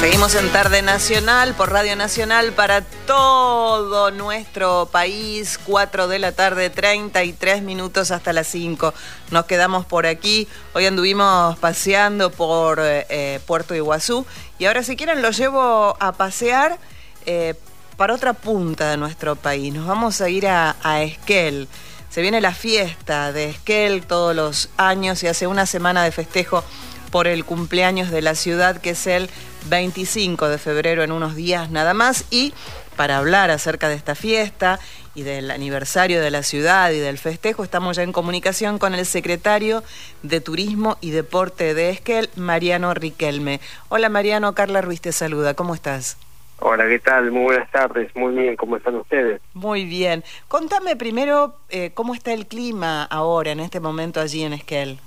[0.00, 6.70] Seguimos en Tarde Nacional por Radio Nacional para todo nuestro país, 4 de la tarde,
[6.70, 8.94] 33 minutos hasta las 5.
[9.30, 10.48] Nos quedamos por aquí.
[10.72, 14.24] Hoy anduvimos paseando por eh, Puerto Iguazú
[14.58, 16.78] y ahora si quieren lo llevo a pasear
[17.26, 17.52] eh,
[17.98, 19.74] para otra punta de nuestro país.
[19.74, 21.68] Nos vamos a ir a, a Esquel.
[22.08, 26.64] Se viene la fiesta de Esquel todos los años y hace una semana de festejo
[27.10, 29.28] por el cumpleaños de la ciudad, que es el
[29.68, 32.26] 25 de febrero, en unos días nada más.
[32.30, 32.54] Y
[32.96, 34.78] para hablar acerca de esta fiesta
[35.14, 39.06] y del aniversario de la ciudad y del festejo, estamos ya en comunicación con el
[39.06, 39.82] secretario
[40.22, 43.60] de Turismo y Deporte de Esquel, Mariano Riquelme.
[43.88, 46.16] Hola Mariano, Carla Ruiz te saluda, ¿cómo estás?
[46.62, 47.30] Hola, ¿qué tal?
[47.30, 49.40] Muy buenas tardes, muy bien, ¿cómo están ustedes?
[49.54, 50.22] Muy bien.
[50.46, 54.98] Contame primero eh, cómo está el clima ahora, en este momento allí en Esquel.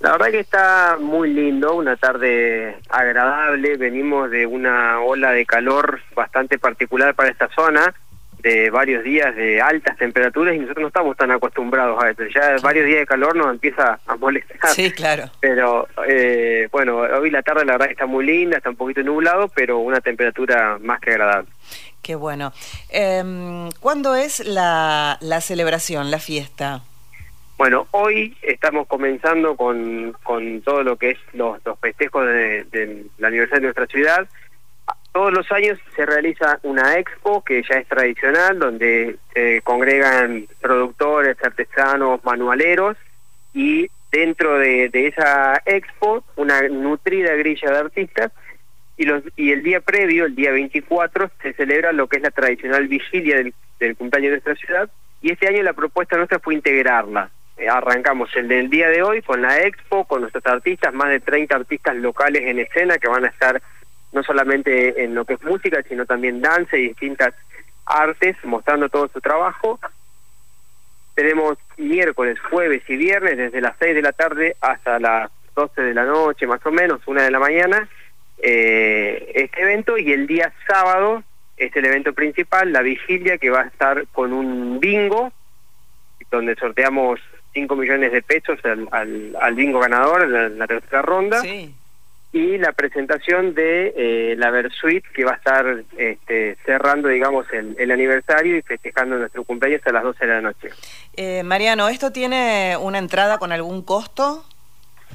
[0.00, 6.00] La verdad que está muy lindo, una tarde agradable, venimos de una ola de calor
[6.14, 7.92] bastante particular para esta zona,
[8.38, 12.56] de varios días de altas temperaturas y nosotros no estamos tan acostumbrados a esto, ya
[12.62, 14.70] varios días de calor nos empieza a molestar.
[14.70, 15.30] Sí, claro.
[15.40, 19.02] Pero eh, bueno, hoy la tarde la verdad que está muy linda, está un poquito
[19.02, 21.48] nublado, pero una temperatura más que agradable.
[22.00, 22.52] Qué bueno.
[22.88, 26.82] Eh, ¿Cuándo es la, la celebración, la fiesta?
[27.58, 33.62] Bueno, hoy estamos comenzando con, con todo lo que es los, los festejos de, aniversario
[33.62, 34.28] de nuestra ciudad.
[35.10, 41.36] Todos los años se realiza una expo que ya es tradicional, donde se congregan productores,
[41.42, 42.96] artesanos, manualeros
[43.52, 48.30] y dentro de, de esa expo una nutrida grilla de artistas
[48.96, 52.30] y, los, y el día previo, el día 24, se celebra lo que es la
[52.30, 54.88] tradicional vigilia del, del cumpleaños de nuestra ciudad
[55.20, 59.20] y este año la propuesta nuestra fue integrarla eh, arrancamos el del día de hoy
[59.22, 63.24] con la expo, con nuestros artistas, más de 30 artistas locales en escena que van
[63.24, 63.60] a estar
[64.12, 67.34] no solamente en lo que es música, sino también danza y distintas
[67.84, 69.80] artes, mostrando todo su trabajo.
[71.14, 75.94] Tenemos miércoles, jueves y viernes, desde las 6 de la tarde hasta las 12 de
[75.94, 77.88] la noche, más o menos, una de la mañana,
[78.38, 79.98] eh, este evento.
[79.98, 81.24] Y el día sábado
[81.56, 85.32] es el evento principal, la vigilia, que va a estar con un bingo,
[86.30, 87.18] donde sorteamos
[87.58, 91.42] 5 millones de pesos al, al, al bingo ganador en la, tercera ronda.
[92.30, 97.74] Y la presentación de eh, la Versuit, que va a estar este, cerrando, digamos, el,
[97.78, 100.68] el, aniversario y festejando nuestro cumpleaños a las 12 de la noche.
[101.16, 104.44] Eh, Mariano, ¿esto tiene una entrada con algún costo?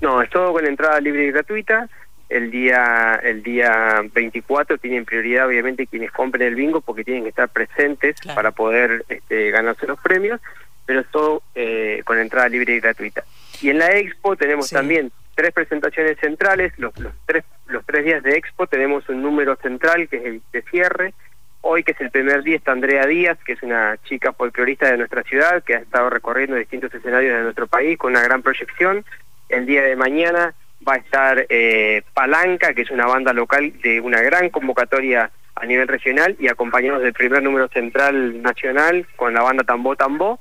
[0.00, 1.88] No, es todo con entrada libre y gratuita.
[2.28, 7.30] El día el día 24 tienen prioridad, obviamente, quienes compren el bingo porque tienen que
[7.30, 8.36] estar presentes claro.
[8.36, 10.40] para poder este, ganarse los premios
[10.88, 13.22] pero es todo eh, con entrada libre y gratuita.
[13.60, 14.74] Y en la Expo tenemos sí.
[14.74, 19.54] también tres presentaciones centrales, los, los, tres, los tres días de Expo tenemos un número
[19.56, 21.12] central que es el de cierre,
[21.60, 24.96] hoy que es el primer día está Andrea Díaz, que es una chica folclorista de
[24.96, 29.04] nuestra ciudad, que ha estado recorriendo distintos escenarios de nuestro país con una gran proyección,
[29.50, 30.54] el día de mañana
[30.88, 35.66] va a estar eh, Palanca, que es una banda local de una gran convocatoria a
[35.66, 40.40] nivel regional y acompañados del primer número central nacional con la banda Tambó Tambó,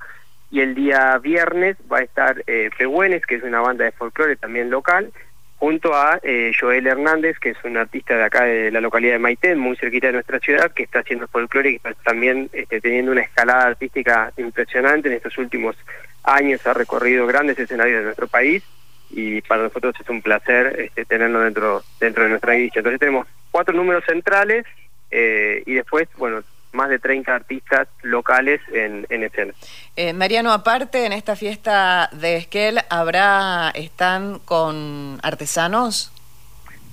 [0.50, 4.36] y el día viernes va a estar eh, Pehuenes, que es una banda de folclore
[4.36, 5.12] también local,
[5.58, 9.20] junto a eh, Joel Hernández, que es un artista de acá de la localidad de
[9.20, 13.12] Maitén, muy cerquita de nuestra ciudad, que está haciendo folclore y está también este, teniendo
[13.12, 15.76] una escalada artística impresionante en estos últimos
[16.24, 18.64] años, ha recorrido grandes escenarios de nuestro país
[19.10, 22.80] y para nosotros es un placer este, tenerlo dentro, dentro de nuestra iglesia.
[22.80, 24.66] Entonces tenemos cuatro números centrales
[25.10, 26.44] eh, y después, bueno,
[26.74, 29.54] más de 30 artistas locales en, en escena.
[29.96, 36.12] Eh, Mariano, aparte en esta fiesta de Esquel, ¿habrá, están con artesanos?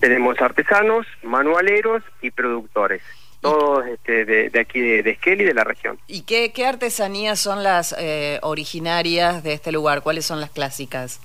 [0.01, 3.03] Tenemos artesanos, manualeros y productores,
[3.41, 5.99] todos este, de, de, aquí de, de, Esquel y de la región.
[6.07, 10.03] ¿Y qué, qué artesanías son las eh, originarias de este lugar?
[10.03, 11.21] ¿Cuáles son las clásicas?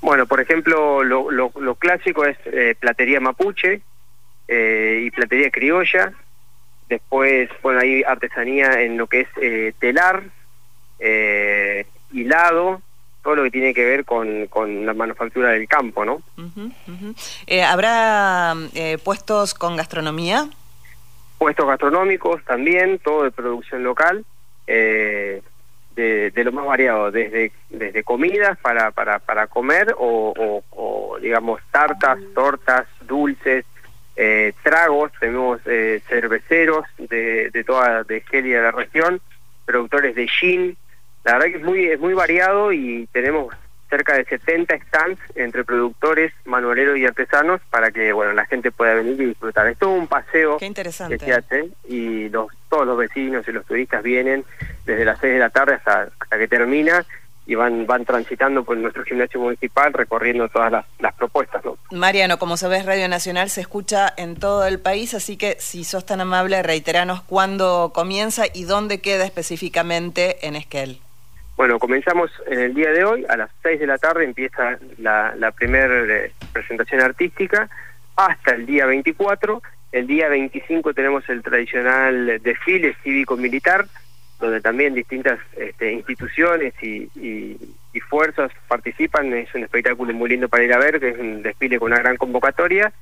[0.00, 3.80] Bueno, por ejemplo, lo, lo, lo clásico es eh, platería mapuche
[4.48, 6.12] eh, y platería criolla,
[6.88, 10.24] Después, bueno, hay artesanía en lo que es eh, telar,
[10.98, 12.82] eh, hilado,
[13.22, 16.16] todo lo que tiene que ver con, con la manufactura del campo, ¿no?
[16.36, 17.42] Uh -huh, uh -huh.
[17.46, 20.48] Eh, ¿Habrá eh, puestos con gastronomía?
[21.38, 24.24] Puestos gastronómicos también, todo de producción local,
[24.66, 25.42] eh,
[25.96, 31.18] de, de, lo más variado, desde, desde comidas para, para, para comer o, o, o
[31.18, 33.64] digamos, tartas, tortas, dulces,
[34.16, 39.20] eh, tragos, tenemos eh, cerveceros de, de toda de de la región,
[39.64, 40.76] productores de gin,
[41.24, 43.54] la verdad que es muy es muy variado y tenemos
[43.90, 48.94] cerca de 70 stands entre productores, manualeros y artesanos para que bueno la gente pueda
[48.94, 49.66] venir y disfrutar.
[49.68, 51.18] Es todo un paseo Qué interesante.
[51.18, 54.44] que se hace y los, todos los vecinos y los turistas vienen
[54.84, 57.06] desde las 6 de la tarde hasta, hasta que termina
[57.46, 61.64] y van van transitando por nuestro gimnasio municipal recorriendo todas las, las propuestas.
[61.64, 61.76] ¿no?
[61.90, 66.06] Mariano, como sabes, Radio Nacional se escucha en todo el país, así que si sos
[66.06, 71.00] tan amable, reiteranos cuándo comienza y dónde queda específicamente en Esquel.
[71.56, 75.34] Bueno, comenzamos en el día de hoy, a las 6 de la tarde empieza la,
[75.36, 77.68] la primera eh, presentación artística
[78.16, 79.62] hasta el día 24.
[79.92, 83.86] El día 25 tenemos el tradicional desfile cívico-militar,
[84.44, 87.08] donde también distintas este, instituciones y,
[88.08, 89.32] fuerzas participan.
[89.32, 92.00] Es un espectáculo muy lindo para ir a ver, que es un desfile con una
[92.00, 92.92] gran convocatoria.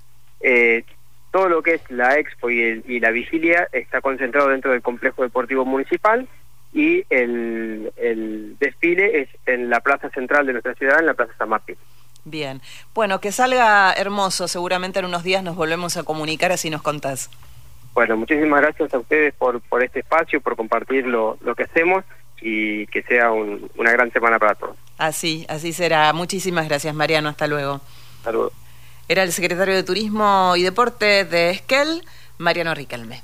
[0.41, 0.85] Eh,
[1.31, 5.65] todo lo que es la expo y, la vigilia está concentrado dentro del complejo deportivo
[5.65, 6.29] municipal
[6.73, 11.45] y el, el desfile es en la plaza central de nuestra ciudad, en la Plaza
[11.45, 11.77] Martín.
[12.25, 12.63] Bien,
[12.95, 17.29] bueno, que salga hermoso, seguramente en unos días nos volvemos a comunicar así nos contás.
[17.95, 22.05] Bueno, muchísimas gracias a ustedes por, por este espacio, por compartir lo, lo que hacemos
[22.41, 24.77] y que sea un, una gran semana para todos.
[24.99, 26.13] Así, así será.
[26.13, 27.29] Muchísimas gracias, Mariano.
[27.29, 27.81] Hasta luego.
[28.19, 28.53] Hasta luego.
[29.09, 32.03] Era el secretario de Turismo y Deporte de Esquel,
[32.39, 33.23] Mariano Riquelme.